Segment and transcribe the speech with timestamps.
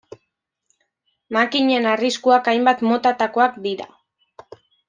[1.37, 3.91] Makinen arriskuak hainbat motatakoak dira.